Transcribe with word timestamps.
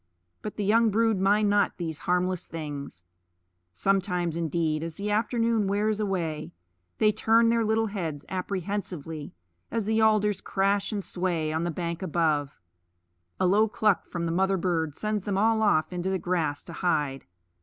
But 0.41 0.55
the 0.55 0.63
young 0.65 0.89
brood 0.89 1.19
mind 1.19 1.47
not 1.51 1.77
these 1.77 1.99
harmless 2.09 2.47
things. 2.47 3.03
Sometimes 3.71 4.35
indeed, 4.35 4.81
as 4.81 4.95
the 4.95 5.11
afternoon 5.11 5.67
wears 5.67 5.99
away, 5.99 6.53
they 6.97 7.11
turn 7.11 7.49
their 7.49 7.63
little 7.63 7.85
heads 7.85 8.25
apprehensively 8.27 9.35
as 9.69 9.85
the 9.85 10.01
alders 10.01 10.41
crash 10.41 10.91
and 10.91 11.03
sway 11.03 11.53
on 11.53 11.65
the 11.65 11.69
bank 11.69 12.01
above; 12.01 12.59
a 13.39 13.45
low 13.45 13.67
cluck 13.67 14.07
from 14.07 14.25
the 14.25 14.31
mother 14.31 14.57
bird 14.57 14.95
sends 14.95 15.21
them 15.21 15.37
all 15.37 15.61
off 15.61 15.93
into 15.93 16.09
the 16.09 16.17
grass 16.17 16.63
to 16.63 16.73
hide. 16.73 17.25